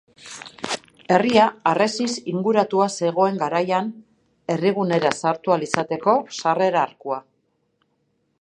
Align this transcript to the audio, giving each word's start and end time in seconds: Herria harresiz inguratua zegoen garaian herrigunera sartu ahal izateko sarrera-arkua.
Herria 1.15 1.43
harresiz 1.71 2.07
inguratua 2.31 2.87
zegoen 3.01 3.37
garaian 3.43 3.93
herrigunera 4.55 5.15
sartu 5.25 5.57
ahal 5.57 5.67
izateko 5.71 6.17
sarrera-arkua. 6.41 7.25